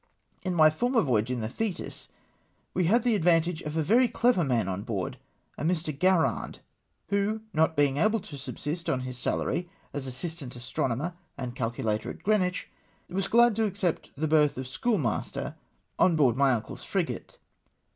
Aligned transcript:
In 0.41 0.55
my 0.55 0.71
former 0.71 1.01
voyage 1.01 1.29
in 1.29 1.41
the 1.41 1.47
TJietis 1.47 2.07
we 2.73 2.85
had 2.85 3.03
the 3.03 3.13
ad 3.13 3.23
vantage 3.23 3.61
of 3.61 3.77
a 3.77 3.83
very 3.83 4.07
clever 4.07 4.43
man 4.43 4.67
on 4.67 4.81
board— 4.81 5.19
a 5.59 5.63
]\ii\ 5.63 5.93
Garrard— 5.93 6.57
who 7.09 7.41
not 7.53 7.75
being 7.75 7.97
able 7.97 8.19
to 8.21 8.35
subsist 8.35 8.89
on 8.89 9.01
his 9.01 9.15
salary 9.19 9.69
as 9.93 10.07
assistant 10.07 10.55
astronomer 10.55 11.13
and 11.37 11.55
calculator 11.55 12.09
at 12.09 12.23
Greenwich, 12.23 12.67
was 13.11 13.27
glad 13.27 13.55
to 13.57 13.67
accept 13.67 14.09
the 14.15 14.27
berth 14.27 14.57
of 14.57 14.67
schoolmaster 14.67 15.53
on 15.99 16.15
board 16.15 16.35
my 16.35 16.51
uncle's 16.51 16.81
N 16.81 16.87
4 16.87 16.99
184 17.01 17.01
THE 17.03 17.05
PALLAS 17.05 17.05
AT 17.05 17.13
HALIF.VX. 17.13 17.37
frigate. 17.37 17.37